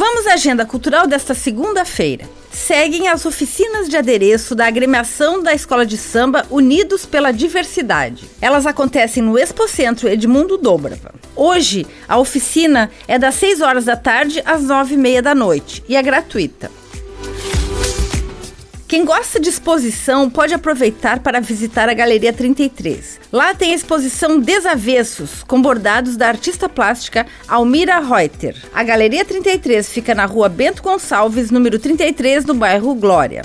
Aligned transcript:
Vamos 0.00 0.26
à 0.26 0.32
agenda 0.32 0.64
cultural 0.64 1.06
desta 1.06 1.34
segunda-feira. 1.34 2.26
Seguem 2.50 3.08
as 3.08 3.26
oficinas 3.26 3.86
de 3.86 3.98
adereço 3.98 4.54
da 4.54 4.66
agremiação 4.66 5.42
da 5.42 5.52
Escola 5.52 5.84
de 5.84 5.98
Samba 5.98 6.46
Unidos 6.50 7.04
pela 7.04 7.30
Diversidade. 7.30 8.24
Elas 8.40 8.64
acontecem 8.64 9.22
no 9.22 9.38
Expocentro 9.38 10.08
Edmundo 10.08 10.56
Dobrava. 10.56 11.12
Hoje, 11.36 11.86
a 12.08 12.16
oficina 12.16 12.90
é 13.06 13.18
das 13.18 13.34
6 13.34 13.60
horas 13.60 13.84
da 13.84 13.94
tarde 13.94 14.42
às 14.46 14.62
9 14.62 14.94
e 14.94 14.96
meia 14.96 15.20
da 15.20 15.34
noite 15.34 15.84
e 15.86 15.94
é 15.94 16.02
gratuita. 16.02 16.70
Quem 18.90 19.04
gosta 19.04 19.38
de 19.38 19.48
exposição 19.48 20.28
pode 20.28 20.52
aproveitar 20.52 21.20
para 21.20 21.38
visitar 21.38 21.88
a 21.88 21.94
Galeria 21.94 22.32
33. 22.32 23.20
Lá 23.30 23.54
tem 23.54 23.70
a 23.70 23.76
exposição 23.76 24.40
Desavessos, 24.40 25.44
com 25.44 25.62
bordados 25.62 26.16
da 26.16 26.26
artista 26.26 26.68
plástica 26.68 27.24
Almira 27.46 28.00
Reuter. 28.00 28.56
A 28.74 28.82
Galeria 28.82 29.24
33 29.24 29.88
fica 29.88 30.12
na 30.12 30.26
rua 30.26 30.48
Bento 30.48 30.82
Gonçalves, 30.82 31.52
número 31.52 31.78
33, 31.78 32.44
no 32.44 32.54
bairro 32.54 32.92
Glória. 32.96 33.42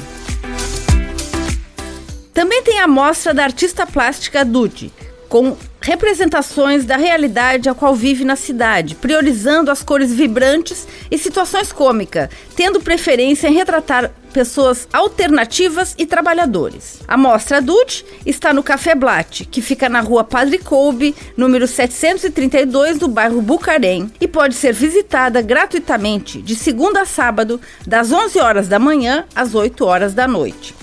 Também 2.34 2.64
tem 2.64 2.80
a 2.80 2.88
mostra 2.88 3.31
da 3.31 3.44
artista 3.44 3.86
plástica 3.86 4.44
Dude, 4.44 4.91
com 5.30 5.55
representações 5.80 6.86
da 6.86 6.98
realidade 6.98 7.70
a 7.70 7.75
qual 7.75 7.94
vive 7.94 8.25
na 8.25 8.36
cidade, 8.36 8.95
priorizando 8.95 9.70
as 9.70 9.84
cores 9.84 10.12
vibrantes 10.12 10.88
e 11.12 11.20
situações 11.20 11.72
cômicas, 11.72 12.30
tendo 12.55 12.81
preferência 12.81 13.48
em 13.48 13.53
retratar 13.53 14.12
pessoas 14.35 14.85
alternativas 14.91 15.95
e 15.98 16.05
trabalhadores. 16.05 16.99
A 17.07 17.16
mostra 17.16 17.62
Dutch 17.62 18.03
está 18.25 18.53
no 18.53 18.61
Café 18.61 18.94
Blatt, 18.94 19.45
que 19.45 19.61
fica 19.61 19.88
na 19.88 20.02
rua 20.02 20.25
Padre 20.25 20.58
Coube, 20.58 21.16
número 21.38 21.66
732, 21.66 22.98
do 22.98 23.08
bairro 23.08 23.41
Bucarém, 23.41 24.11
e 24.20 24.27
pode 24.27 24.55
ser 24.55 24.73
visitada 24.73 25.41
gratuitamente 25.41 26.41
de 26.41 26.53
segunda 26.53 27.03
a 27.03 27.05
sábado, 27.05 27.61
das 27.88 28.11
11 28.11 28.38
horas 28.39 28.67
da 28.67 28.78
manhã 28.78 29.23
às 29.33 29.56
8 29.56 29.86
horas 29.86 30.13
da 30.13 30.28
noite. 30.28 30.75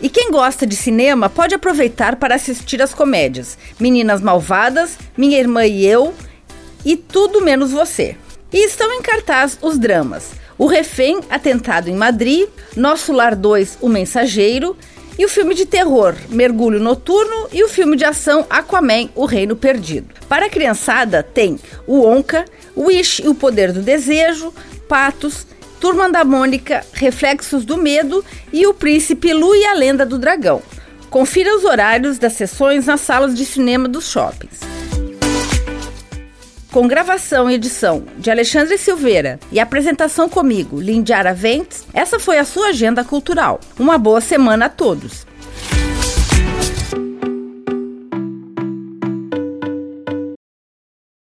E 0.00 0.08
quem 0.08 0.30
gosta 0.30 0.64
de 0.64 0.76
cinema 0.76 1.28
pode 1.28 1.52
aproveitar 1.52 2.14
para 2.14 2.36
assistir 2.36 2.80
as 2.80 2.94
comédias 2.94 3.58
Meninas 3.80 4.20
Malvadas, 4.20 4.96
Minha 5.16 5.40
Irmã 5.40 5.66
e 5.66 5.84
Eu 5.84 6.14
e 6.84 6.96
Tudo 6.96 7.40
Menos 7.40 7.72
Você. 7.72 8.16
E 8.52 8.64
estão 8.66 8.92
em 8.92 9.02
cartaz 9.02 9.58
os 9.60 9.76
dramas 9.76 10.43
O 10.56 10.66
Refém, 10.66 11.20
Atentado 11.28 11.88
em 11.88 11.94
Madrid, 11.94 12.48
Nosso 12.76 13.12
Lar 13.12 13.34
2, 13.34 13.78
O 13.80 13.88
Mensageiro 13.88 14.76
e 15.18 15.24
o 15.24 15.28
filme 15.28 15.54
de 15.54 15.66
terror 15.66 16.14
Mergulho 16.28 16.80
Noturno 16.80 17.48
e 17.52 17.62
o 17.62 17.68
filme 17.68 17.96
de 17.96 18.04
ação 18.04 18.46
Aquaman, 18.48 19.08
O 19.14 19.26
Reino 19.26 19.56
Perdido. 19.56 20.14
Para 20.28 20.46
a 20.46 20.50
criançada 20.50 21.22
tem 21.22 21.58
o 21.86 22.06
Onca, 22.06 22.44
Wish 22.76 23.22
e 23.22 23.28
o 23.28 23.34
Poder 23.34 23.72
do 23.72 23.80
Desejo, 23.80 24.52
Patos, 24.88 25.46
Turma 25.80 26.10
da 26.10 26.24
Mônica, 26.24 26.84
Reflexos 26.92 27.64
do 27.64 27.76
Medo 27.76 28.24
e 28.52 28.66
O 28.66 28.74
Príncipe 28.74 29.32
Lu 29.32 29.54
e 29.54 29.66
a 29.66 29.74
Lenda 29.74 30.06
do 30.06 30.18
Dragão. 30.18 30.62
Confira 31.10 31.54
os 31.56 31.64
horários 31.64 32.18
das 32.18 32.32
sessões 32.32 32.86
nas 32.86 33.00
salas 33.00 33.36
de 33.36 33.44
cinema 33.44 33.86
dos 33.86 34.10
shoppings. 34.10 34.73
Com 36.74 36.88
gravação 36.88 37.48
e 37.48 37.54
edição 37.54 38.02
de 38.18 38.32
Alexandre 38.32 38.76
Silveira 38.76 39.38
e 39.52 39.60
apresentação 39.60 40.28
comigo, 40.28 40.80
Lindiara 40.80 41.32
Ventes, 41.32 41.86
essa 41.94 42.18
foi 42.18 42.36
a 42.36 42.44
sua 42.44 42.70
agenda 42.70 43.04
cultural. 43.04 43.60
Uma 43.78 43.96
boa 43.96 44.20
semana 44.20 44.66
a 44.66 44.68
todos. 44.68 45.24